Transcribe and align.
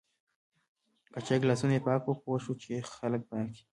که 1.13 1.19
چای 1.25 1.39
ګلاسونه 1.43 1.73
یی 1.75 1.83
پاک 1.85 2.03
و 2.09 2.19
پوهه 2.21 2.39
شه 2.43 2.53
چی 2.61 2.73
خلک 2.93 3.21
پاک 3.29 3.47
دی 3.55 3.61